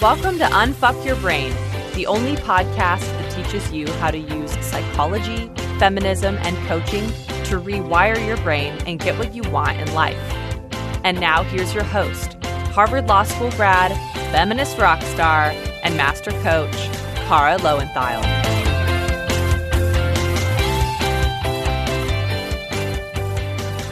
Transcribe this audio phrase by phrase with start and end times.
[0.00, 1.52] Welcome to Unfuck Your Brain,
[1.94, 7.06] the only podcast that teaches you how to use psychology, feminism, and coaching
[7.44, 10.16] to rewire your brain and get what you want in life.
[11.04, 12.42] And now here's your host,
[12.72, 13.92] Harvard Law School grad,
[14.32, 16.74] feminist rock star, and master coach,
[17.28, 18.22] Kara Loewentheil.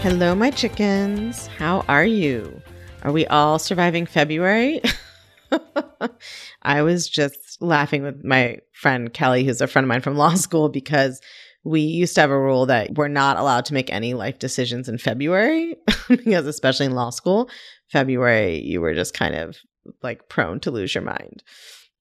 [0.00, 1.48] Hello, my chickens.
[1.48, 2.62] How are you?
[3.02, 4.80] Are we all surviving February?
[6.62, 10.34] I was just laughing with my friend Kelly, who's a friend of mine from law
[10.34, 11.20] school, because
[11.64, 14.88] we used to have a rule that we're not allowed to make any life decisions
[14.88, 15.76] in February,
[16.08, 17.50] because especially in law school,
[17.88, 19.56] February, you were just kind of
[20.02, 21.42] like prone to lose your mind.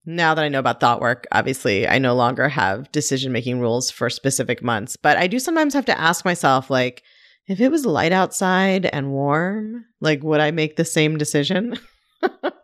[0.06, 3.92] Now that I know about thought work, obviously, I no longer have decision making rules
[3.92, 7.04] for specific months, but I do sometimes have to ask myself, like,
[7.48, 11.78] if it was light outside and warm, like, would I make the same decision?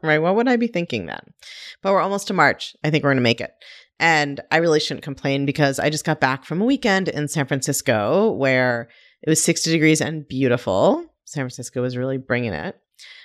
[0.03, 0.19] Right?
[0.19, 1.33] What would I be thinking then?
[1.81, 2.75] But we're almost to March.
[2.83, 3.53] I think we're going to make it.
[3.99, 7.45] And I really shouldn't complain because I just got back from a weekend in San
[7.45, 8.89] Francisco where
[9.21, 11.05] it was 60 degrees and beautiful.
[11.25, 12.77] San Francisco was really bringing it.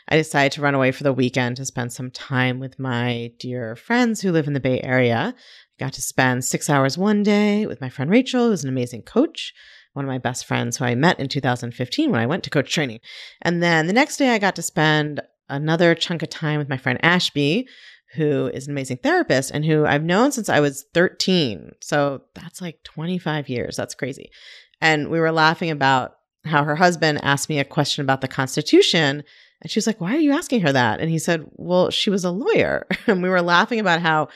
[0.08, 3.76] I decided to run away for the weekend to spend some time with my dear
[3.76, 5.34] friends who live in the Bay Area.
[5.36, 9.02] I got to spend six hours one day with my friend Rachel, who's an amazing
[9.02, 9.52] coach,
[9.92, 12.72] one of my best friends who I met in 2015 when I went to coach
[12.72, 13.00] training.
[13.42, 16.76] And then the next day, I got to spend another chunk of time with my
[16.76, 17.68] friend Ashby,
[18.14, 21.72] who is an amazing therapist and who I've known since I was 13.
[21.80, 23.76] So that's like 25 years.
[23.76, 24.30] That's crazy.
[24.80, 29.22] And we were laughing about how her husband asked me a question about the Constitution.
[29.60, 31.00] And she was like, Why are you asking her that?
[31.00, 32.86] And he said, Well, she was a lawyer.
[33.06, 34.28] and we were laughing about how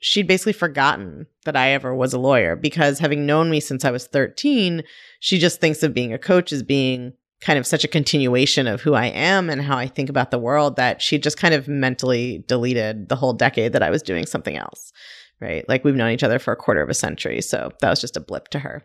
[0.00, 3.90] she'd basically forgotten that I ever was a lawyer because having known me since I
[3.90, 4.82] was 13,
[5.20, 8.82] she just thinks of being a coach as being kind of such a continuation of
[8.82, 11.68] who I am and how I think about the world that she just kind of
[11.68, 14.92] mentally deleted the whole decade that I was doing something else.
[15.40, 15.66] Right.
[15.68, 17.40] Like we've known each other for a quarter of a century.
[17.40, 18.84] So that was just a blip to her.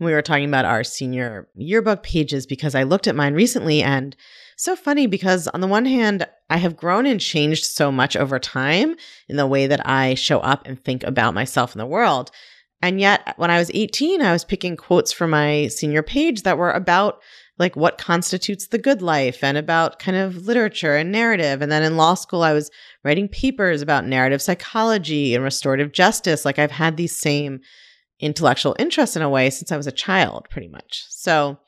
[0.00, 4.16] We were talking about our senior yearbook pages because I looked at mine recently and
[4.56, 8.38] so funny because on the one hand, I have grown and changed so much over
[8.38, 8.96] time
[9.28, 12.30] in the way that I show up and think about myself in the world.
[12.80, 16.58] And yet, when I was 18, I was picking quotes from my senior page that
[16.58, 17.20] were about
[17.58, 21.60] like what constitutes the good life and about kind of literature and narrative.
[21.60, 22.70] And then in law school, I was
[23.04, 26.44] writing papers about narrative psychology and restorative justice.
[26.44, 27.60] Like I've had these same
[28.20, 31.04] intellectual interests in a way since I was a child, pretty much.
[31.08, 31.58] So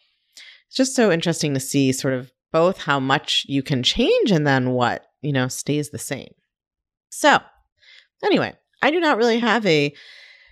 [0.68, 4.46] it's just so interesting to see sort of both how much you can change and
[4.46, 6.32] then what, you know, stays the same.
[7.10, 7.38] So
[8.24, 9.92] anyway, I do not really have a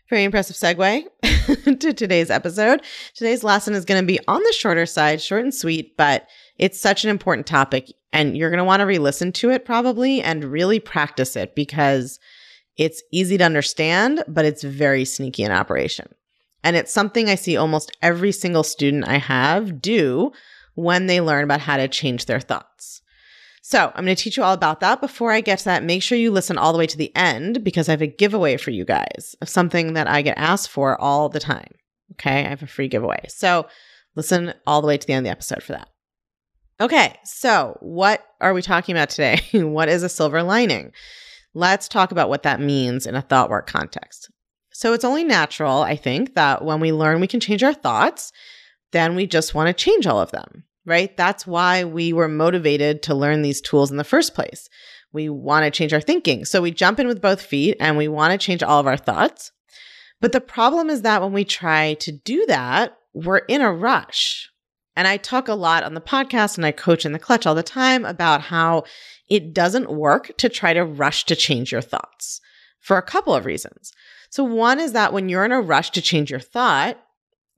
[0.08, 1.04] very impressive segue
[1.80, 2.82] to today's episode.
[3.14, 6.26] Today's lesson is going to be on the shorter side, short and sweet, but
[6.56, 9.64] it's such an important topic and you're going to want to re listen to it
[9.64, 12.19] probably and really practice it because
[12.76, 16.08] it's easy to understand, but it's very sneaky in operation.
[16.64, 20.32] And it's something I see almost every single student I have do
[20.75, 23.02] when they learn about how to change their thoughts.
[23.68, 25.02] So I'm going to teach you all about that.
[25.02, 27.62] Before I get to that, make sure you listen all the way to the end
[27.62, 30.98] because I have a giveaway for you guys of something that I get asked for
[30.98, 31.74] all the time.
[32.12, 32.46] Okay.
[32.46, 33.26] I have a free giveaway.
[33.28, 33.66] So
[34.16, 35.90] listen all the way to the end of the episode for that.
[36.80, 37.18] Okay.
[37.24, 39.42] So what are we talking about today?
[39.52, 40.92] what is a silver lining?
[41.52, 44.30] Let's talk about what that means in a thought work context.
[44.72, 48.32] So it's only natural, I think, that when we learn we can change our thoughts,
[48.92, 51.16] then we just want to change all of them right?
[51.16, 54.69] That's why we were motivated to learn these tools in the first place.
[55.12, 56.44] We want to change our thinking.
[56.44, 58.97] So we jump in with both feet and we want to change all of our
[58.97, 59.53] thoughts.
[60.21, 64.50] But the problem is that when we try to do that, we're in a rush.
[64.97, 67.55] And I talk a lot on the podcast and I coach in the clutch all
[67.55, 68.84] the time about how
[69.28, 72.41] it doesn't work to try to rush to change your thoughts
[72.81, 73.93] for a couple of reasons.
[74.31, 76.99] So, one is that when you're in a rush to change your thought,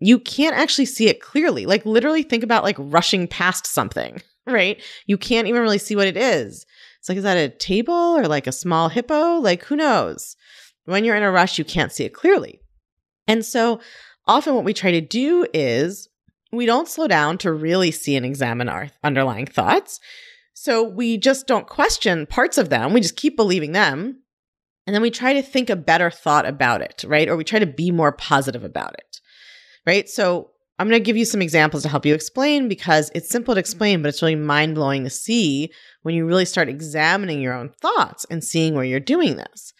[0.00, 1.66] you can't actually see it clearly.
[1.66, 4.82] Like literally think about like rushing past something, right?
[5.06, 6.66] You can't even really see what it is.
[6.98, 9.36] It's like, is that a table or like a small hippo?
[9.36, 10.36] Like, who knows?
[10.86, 12.60] When you're in a rush, you can't see it clearly.
[13.28, 13.80] And so
[14.26, 16.08] often what we try to do is
[16.52, 20.00] we don't slow down to really see and examine our underlying thoughts.
[20.52, 22.92] So we just don't question parts of them.
[22.92, 24.22] We just keep believing them.
[24.86, 27.28] And then we try to think a better thought about it, right?
[27.28, 29.20] Or we try to be more positive about it
[29.86, 30.08] right?
[30.08, 33.54] So I'm going to give you some examples to help you explain because it's simple
[33.54, 35.70] to explain, but it's really mind blowing to see
[36.02, 39.74] when you really start examining your own thoughts and seeing where you're doing this.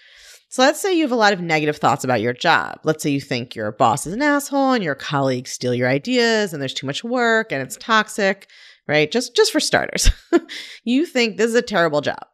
[0.51, 2.81] So let's say you have a lot of negative thoughts about your job.
[2.83, 6.53] Let's say you think your boss is an asshole and your colleagues steal your ideas
[6.53, 8.49] and there's too much work and it's toxic,
[8.89, 9.11] right?
[9.11, 10.11] Just just for starters.
[10.85, 12.27] you think this is a terrible job.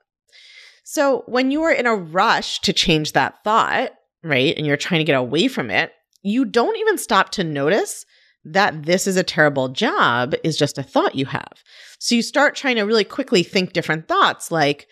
[0.83, 3.93] So when you are in a rush to change that thought,
[4.25, 5.93] right, and you're trying to get away from it,
[6.27, 8.05] you don't even stop to notice
[8.45, 11.63] that this is a terrible job is just a thought you have.
[11.99, 14.87] So you start trying to really quickly think different thoughts like,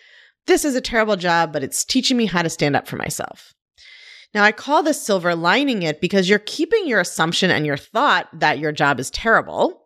[0.47, 3.53] this is a terrible job, but it's teaching me how to stand up for myself.
[4.33, 8.27] Now, I call this silver lining it because you're keeping your assumption and your thought
[8.33, 9.81] that your job is terrible.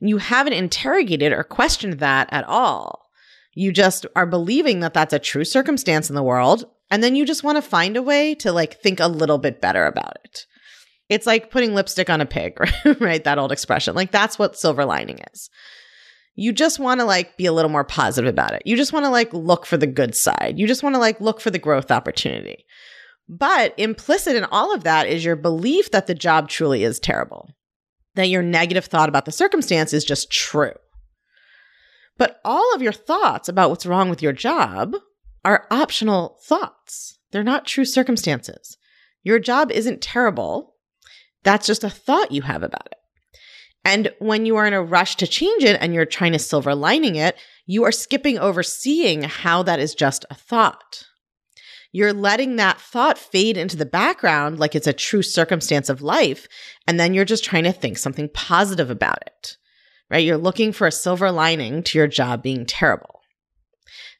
[0.00, 3.10] And You haven't interrogated or questioned that at all.
[3.54, 6.64] You just are believing that that's a true circumstance in the world.
[6.90, 9.60] And then you just want to find a way to like think a little bit
[9.60, 10.46] better about it.
[11.14, 12.58] It's like putting lipstick on a pig,
[13.00, 13.22] right?
[13.22, 13.94] That old expression.
[13.94, 15.48] Like that's what silver lining is.
[16.34, 18.62] You just want to like be a little more positive about it.
[18.64, 20.54] You just want to like look for the good side.
[20.58, 22.64] You just want to like look for the growth opportunity.
[23.28, 27.48] But implicit in all of that is your belief that the job truly is terrible,
[28.16, 30.74] that your negative thought about the circumstance is just true.
[32.18, 34.96] But all of your thoughts about what's wrong with your job
[35.44, 37.18] are optional thoughts.
[37.30, 38.76] They're not true circumstances.
[39.22, 40.73] Your job isn't terrible.
[41.44, 42.98] That's just a thought you have about it.
[43.84, 46.74] And when you are in a rush to change it and you're trying to silver
[46.74, 47.36] lining it,
[47.66, 51.04] you are skipping over seeing how that is just a thought.
[51.92, 56.48] You're letting that thought fade into the background like it's a true circumstance of life.
[56.88, 59.56] And then you're just trying to think something positive about it
[60.10, 60.24] right?
[60.24, 63.13] You're looking for a silver lining to your job being terrible.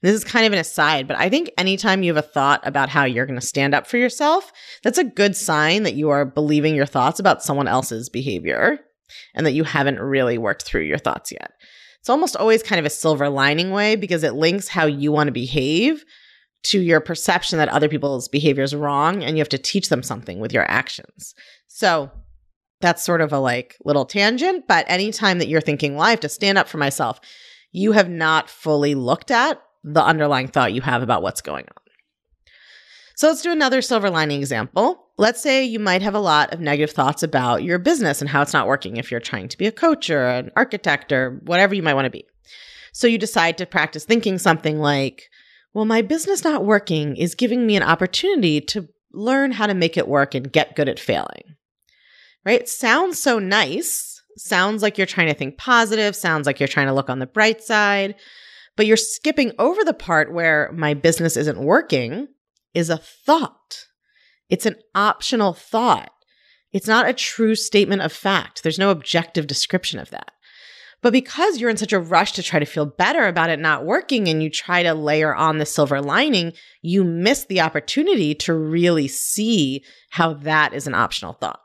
[0.04, 2.90] This is kind of an aside, but I think anytime you have a thought about
[2.90, 4.52] how you're going to stand up for yourself,
[4.82, 8.80] that's a good sign that you are believing your thoughts about someone else's behavior
[9.34, 11.52] and that you haven't really worked through your thoughts yet.
[12.00, 15.28] It's almost always kind of a silver lining way because it links how you want
[15.28, 16.04] to behave
[16.64, 20.02] to your perception that other people's behavior is wrong and you have to teach them
[20.02, 21.34] something with your actions.
[21.66, 22.10] So,
[22.82, 26.20] that's sort of a like little tangent, but anytime that you're thinking, well, I have
[26.20, 27.20] to stand up for myself,
[27.72, 31.82] you have not fully looked at the underlying thought you have about what's going on.
[33.16, 35.06] So let's do another silver lining example.
[35.18, 38.42] Let's say you might have a lot of negative thoughts about your business and how
[38.42, 41.76] it's not working if you're trying to be a coach or an architect or whatever
[41.76, 42.26] you might want to be.
[42.92, 45.28] So you decide to practice thinking something like,
[45.72, 49.96] well, my business not working is giving me an opportunity to learn how to make
[49.96, 51.54] it work and get good at failing
[52.44, 52.68] right?
[52.68, 54.22] Sounds so nice.
[54.36, 56.16] Sounds like you're trying to think positive.
[56.16, 58.16] Sounds like you're trying to look on the bright side.
[58.76, 62.28] But you're skipping over the part where my business isn't working
[62.72, 63.86] is a thought.
[64.48, 66.10] It's an optional thought.
[66.72, 68.62] It's not a true statement of fact.
[68.62, 70.32] There's no objective description of that.
[71.02, 73.84] But because you're in such a rush to try to feel better about it not
[73.84, 78.54] working and you try to layer on the silver lining, you miss the opportunity to
[78.54, 81.60] really see how that is an optional thought.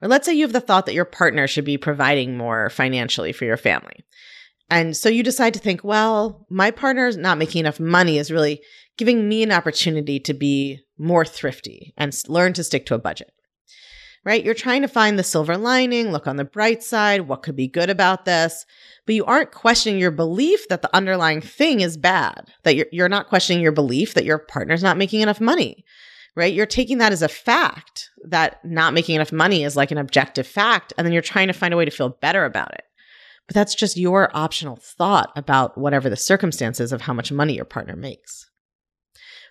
[0.00, 3.32] Or let's say you have the thought that your partner should be providing more financially
[3.32, 4.04] for your family.
[4.70, 8.62] And so you decide to think, well, my partner's not making enough money is really
[8.96, 13.32] giving me an opportunity to be more thrifty and learn to stick to a budget.
[14.22, 14.44] Right?
[14.44, 17.66] You're trying to find the silver lining, look on the bright side, what could be
[17.66, 18.66] good about this,
[19.06, 23.08] but you aren't questioning your belief that the underlying thing is bad, that you're, you're
[23.08, 25.84] not questioning your belief that your partner's not making enough money
[26.36, 26.54] right?
[26.54, 30.46] You're taking that as a fact that not making enough money is like an objective
[30.46, 30.92] fact.
[30.96, 32.84] And then you're trying to find a way to feel better about it.
[33.46, 37.64] But that's just your optional thought about whatever the circumstances of how much money your
[37.64, 38.46] partner makes.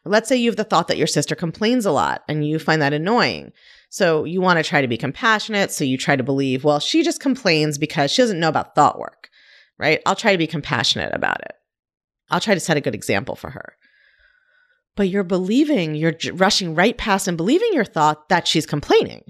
[0.06, 2.82] let's say you have the thought that your sister complains a lot and you find
[2.82, 3.52] that annoying.
[3.90, 5.72] So you want to try to be compassionate.
[5.72, 8.98] So you try to believe, well, she just complains because she doesn't know about thought
[8.98, 9.30] work,
[9.78, 10.02] right?
[10.06, 11.52] I'll try to be compassionate about it.
[12.30, 13.74] I'll try to set a good example for her
[15.00, 19.24] but you're believing, you're rushing right past and believing your thought that she's complaining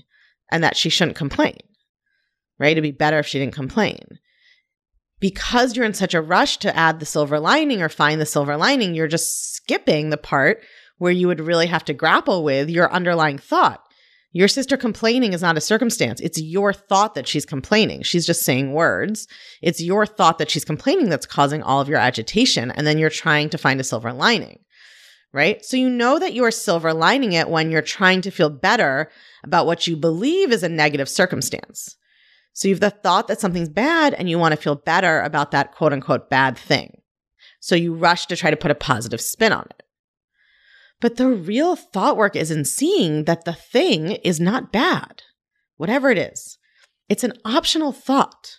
[0.52, 1.60] and that she shouldn't complain,
[2.58, 2.72] right?
[2.72, 4.18] It'd be better if she didn't complain.
[5.20, 8.56] Because you're in such a rush to add the silver lining or find the silver
[8.56, 10.64] lining, you're just skipping the part
[10.98, 13.84] where you would really have to grapple with your underlying thought.
[14.32, 16.20] Your sister complaining is not a circumstance.
[16.22, 18.04] It's your thought that she's complaining.
[18.04, 19.28] She's just saying words.
[19.62, 22.70] It's your thought that she's complaining that's causing all of your agitation.
[22.72, 24.60] And then you're trying to find a silver lining
[25.34, 25.64] right?
[25.64, 29.12] So you know that you are silver lining it when you're trying to feel better
[29.44, 31.96] about what you believe is a negative circumstance.
[32.54, 35.52] So you have the thought that something's bad and you want to feel better about
[35.52, 37.02] that quote unquote bad thing.
[37.60, 39.84] So you rush to try to put a positive spin on it.
[41.02, 45.24] But the real thought work is in seeing that the thing is not bad,
[45.78, 46.58] whatever it is.
[47.08, 48.58] It's an optional thought.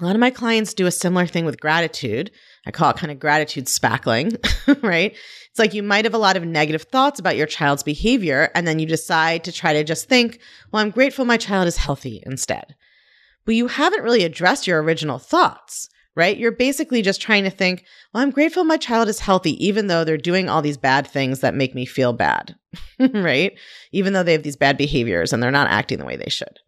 [0.00, 2.30] A lot of my clients do a similar thing with gratitude.
[2.66, 4.36] I call it kind of gratitude spackling,
[4.82, 5.12] right?
[5.50, 8.66] It's like you might have a lot of negative thoughts about your child's behavior, and
[8.66, 10.38] then you decide to try to just think,
[10.72, 12.76] well, I'm grateful my child is healthy instead.
[13.44, 16.36] But you haven't really addressed your original thoughts, right?
[16.36, 20.04] You're basically just trying to think, well, I'm grateful my child is healthy, even though
[20.04, 22.54] they're doing all these bad things that make me feel bad,
[23.14, 23.52] right?
[23.90, 26.60] Even though they have these bad behaviors and they're not acting the way they should.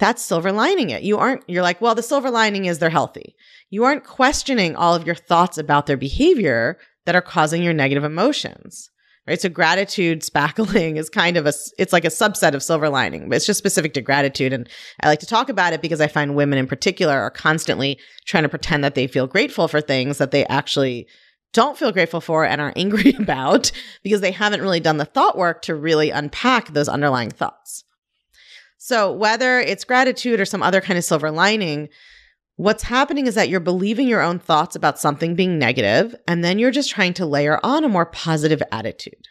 [0.00, 1.02] That's silver lining it.
[1.02, 3.36] You aren't, you're like, well, the silver lining is they're healthy.
[3.68, 8.02] You aren't questioning all of your thoughts about their behavior that are causing your negative
[8.02, 8.90] emotions
[9.30, 9.40] right?
[9.40, 13.36] So gratitude spackling is kind of a, it's like a subset of silver lining, but
[13.36, 14.52] it's just specific to gratitude.
[14.52, 14.68] And
[15.02, 18.42] I like to talk about it because I find women in particular are constantly trying
[18.42, 21.06] to pretend that they feel grateful for things that they actually
[21.52, 23.70] don't feel grateful for and are angry about
[24.02, 27.84] because they haven't really done the thought work to really unpack those underlying thoughts.
[28.82, 31.90] So whether it's gratitude or some other kind of silver lining,
[32.60, 36.58] What's happening is that you're believing your own thoughts about something being negative, and then
[36.58, 39.28] you're just trying to layer on a more positive attitude.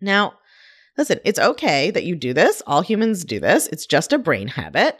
[0.00, 0.32] Now,
[0.98, 2.64] listen, it's okay that you do this.
[2.66, 3.68] All humans do this.
[3.68, 4.98] It's just a brain habit.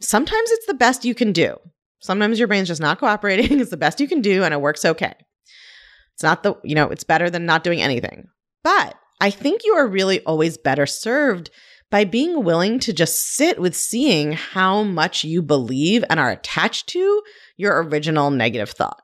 [0.00, 1.56] Sometimes it's the best you can do.
[1.98, 3.58] Sometimes your brain's just not cooperating.
[3.60, 5.14] It's the best you can do, and it works okay.
[6.14, 8.28] It's not the, you know, it's better than not doing anything.
[8.62, 11.50] But I think you are really always better served
[11.90, 16.88] by being willing to just sit with seeing how much you believe and are attached
[16.88, 17.22] to
[17.56, 19.02] your original negative thought.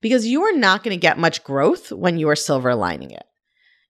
[0.00, 3.24] Because you are not going to get much growth when you are silver lining it.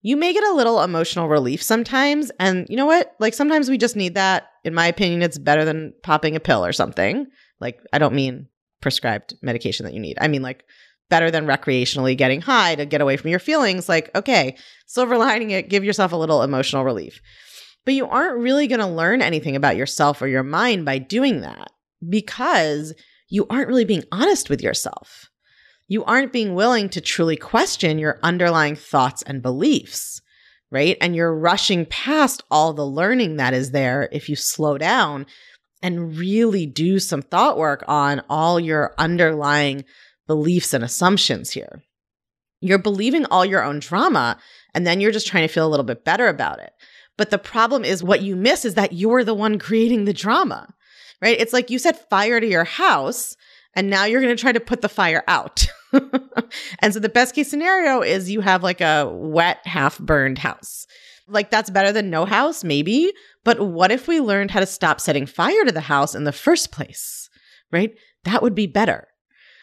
[0.03, 2.31] You may get a little emotional relief sometimes.
[2.39, 3.15] And you know what?
[3.19, 4.47] Like sometimes we just need that.
[4.65, 7.27] In my opinion, it's better than popping a pill or something.
[7.61, 8.49] Like, I don't mean
[8.81, 10.17] prescribed medication that you need.
[10.21, 10.65] I mean, like,
[11.09, 13.89] better than recreationally getting high to get away from your feelings.
[13.89, 14.57] Like, okay,
[14.87, 17.21] silver lining it, give yourself a little emotional relief.
[17.87, 21.41] But you aren't really going to learn anything about yourself or your mind by doing
[21.41, 21.71] that
[22.07, 22.93] because
[23.29, 25.31] you aren't really being honest with yourself.
[25.89, 30.21] You aren't being willing to truly question your underlying thoughts and beliefs,
[30.71, 30.99] right?
[31.01, 35.25] And you're rushing past all the learning that is there if you slow down
[35.81, 39.85] and really do some thought work on all your underlying
[40.27, 41.85] beliefs and assumptions here.
[42.61, 44.39] You're believing all your own drama,
[44.75, 46.73] and then you're just trying to feel a little bit better about it.
[47.17, 50.75] But the problem is what you miss is that you're the one creating the drama,
[51.23, 51.39] right?
[51.39, 53.37] It's like you set fire to your house
[53.75, 55.67] and now you're going to try to put the fire out.
[56.81, 60.87] and so the best case scenario is you have like a wet, half burned house.
[61.29, 63.13] Like that's better than no house, maybe.
[63.45, 66.33] But what if we learned how to stop setting fire to the house in the
[66.33, 67.29] first place,
[67.73, 67.95] right?
[68.25, 69.09] That would be better.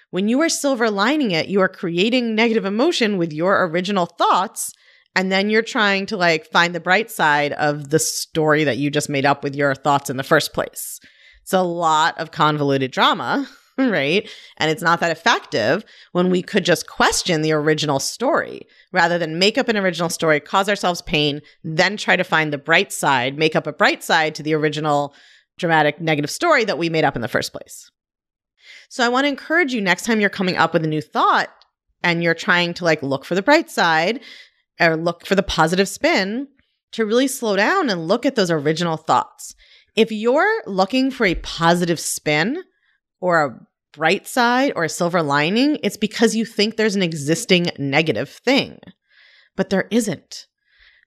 [0.09, 4.73] When you are silver lining it, you are creating negative emotion with your original thoughts
[5.15, 8.89] and then you're trying to like find the bright side of the story that you
[8.89, 10.99] just made up with your thoughts in the first place.
[11.41, 14.29] It's a lot of convoluted drama, right?
[14.57, 19.39] And it's not that effective when we could just question the original story rather than
[19.39, 23.37] make up an original story, cause ourselves pain, then try to find the bright side,
[23.37, 25.13] make up a bright side to the original
[25.57, 27.91] dramatic negative story that we made up in the first place.
[28.89, 31.49] So I want to encourage you next time you're coming up with a new thought
[32.03, 34.21] and you're trying to like look for the bright side
[34.79, 36.47] or look for the positive spin
[36.93, 39.55] to really slow down and look at those original thoughts.
[39.95, 42.63] If you're looking for a positive spin
[43.19, 43.59] or a
[43.93, 48.79] bright side or a silver lining, it's because you think there's an existing negative thing.
[49.55, 50.47] But there isn't.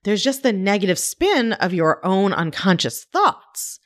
[0.03, 3.79] There's just the negative spin of your own unconscious thoughts.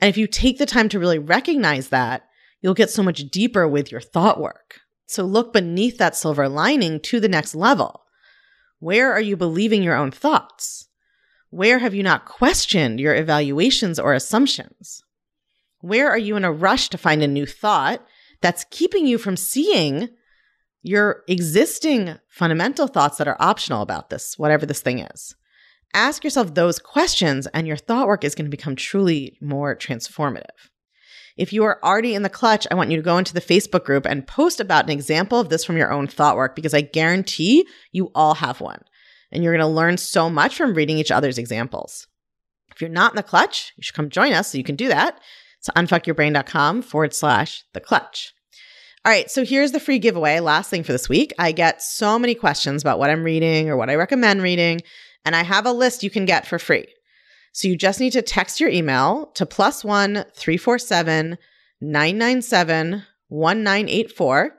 [0.00, 2.22] And if you take the time to really recognize that,
[2.60, 4.80] you'll get so much deeper with your thought work.
[5.06, 8.03] So look beneath that silver lining to the next level.
[8.84, 10.88] Where are you believing your own thoughts?
[11.48, 15.02] Where have you not questioned your evaluations or assumptions?
[15.80, 18.04] Where are you in a rush to find a new thought
[18.42, 20.10] that's keeping you from seeing
[20.82, 25.34] your existing fundamental thoughts that are optional about this, whatever this thing is?
[25.94, 30.68] Ask yourself those questions, and your thought work is going to become truly more transformative.
[31.36, 33.84] If you are already in the clutch, I want you to go into the Facebook
[33.84, 36.80] group and post about an example of this from your own thought work because I
[36.80, 38.82] guarantee you all have one.
[39.32, 42.06] And you're going to learn so much from reading each other's examples.
[42.72, 44.88] If you're not in the clutch, you should come join us so you can do
[44.88, 45.20] that.
[45.58, 48.32] It's unfuckyourbrain.com forward slash the clutch.
[49.04, 50.40] All right, so here's the free giveaway.
[50.40, 51.32] Last thing for this week.
[51.38, 54.80] I get so many questions about what I'm reading or what I recommend reading,
[55.24, 56.86] and I have a list you can get for free.
[57.54, 61.38] So you just need to text your email to plus one 347
[61.80, 64.52] 997 1984,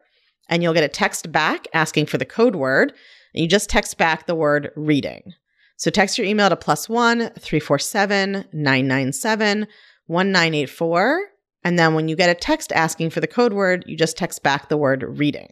[0.47, 2.93] and you'll get a text back asking for the code word.
[3.33, 5.33] And you just text back the word reading.
[5.75, 9.67] So text your email to plus one 347 997
[10.07, 11.21] 1984.
[11.65, 14.41] And then when you get a text asking for the code word, you just text
[14.41, 15.51] back the word reading.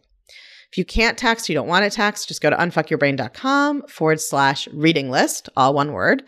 [0.72, 4.66] If you can't text, you don't want to text, just go to unfuckyourbrain.com forward slash
[4.68, 6.22] reading list, all one word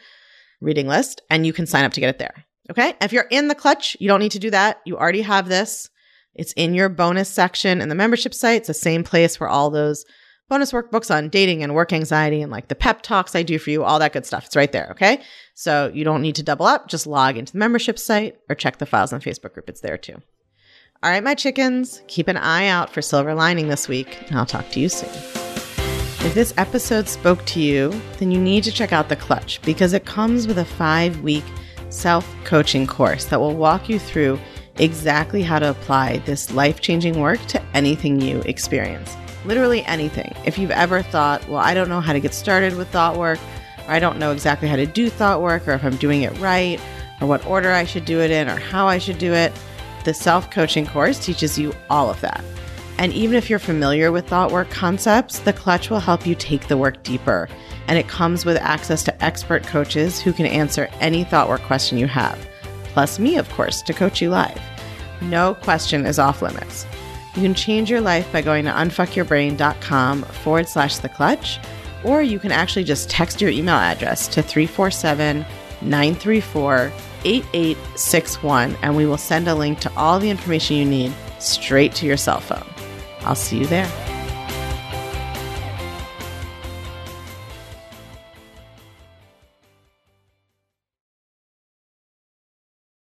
[0.60, 2.44] reading list, and you can sign up to get it there.
[2.70, 2.94] Okay.
[3.00, 4.80] If you're in the clutch, you don't need to do that.
[4.84, 5.88] You already have this.
[6.34, 8.58] It's in your bonus section in the membership site.
[8.58, 10.04] It's the same place where all those
[10.48, 13.70] bonus workbooks on dating and work anxiety and like the pep talks I do for
[13.70, 14.46] you, all that good stuff.
[14.46, 14.88] It's right there.
[14.90, 15.22] Okay.
[15.54, 16.88] So you don't need to double up.
[16.88, 19.68] Just log into the membership site or check the files on Facebook group.
[19.68, 20.20] It's there too.
[21.02, 24.46] All right, my chickens, keep an eye out for Silver Lining this week, and I'll
[24.46, 25.45] talk to you soon.
[26.26, 29.92] If this episode spoke to you, then you need to check out The Clutch because
[29.92, 31.44] it comes with a five week
[31.88, 34.40] self coaching course that will walk you through
[34.74, 39.16] exactly how to apply this life changing work to anything you experience.
[39.44, 40.34] Literally anything.
[40.44, 43.38] If you've ever thought, well, I don't know how to get started with thought work,
[43.86, 46.36] or I don't know exactly how to do thought work, or if I'm doing it
[46.40, 46.80] right,
[47.20, 49.52] or what order I should do it in, or how I should do it,
[50.04, 52.42] the self coaching course teaches you all of that.
[52.98, 56.68] And even if you're familiar with thought work concepts, the clutch will help you take
[56.68, 57.48] the work deeper.
[57.88, 61.98] And it comes with access to expert coaches who can answer any thought work question
[61.98, 62.38] you have,
[62.84, 64.60] plus me, of course, to coach you live.
[65.20, 66.86] No question is off limits.
[67.34, 71.60] You can change your life by going to unfuckyourbrain.com forward slash the clutch,
[72.02, 75.44] or you can actually just text your email address to 347
[75.82, 76.92] 934
[77.24, 82.06] 8861, and we will send a link to all the information you need straight to
[82.06, 82.75] your cell phone.
[83.26, 84.05] I'll see you there.